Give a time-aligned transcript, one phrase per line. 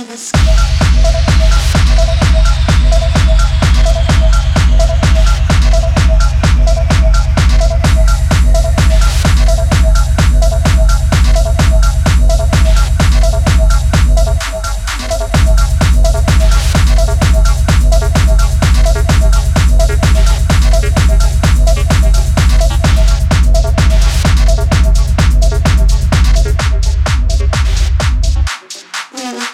[0.00, 0.50] to the sky.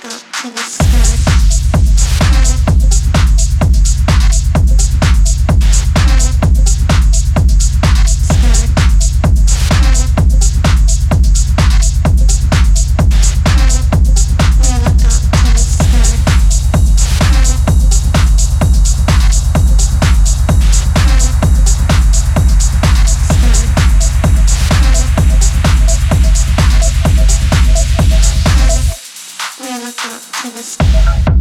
[0.06, 1.15] up in the sky.
[29.96, 31.36] to the sky.